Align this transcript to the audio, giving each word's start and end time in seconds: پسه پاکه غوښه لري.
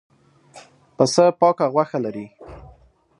پسه 0.95 1.25
پاکه 1.39 1.65
غوښه 1.73 1.97
لري. 2.05 2.25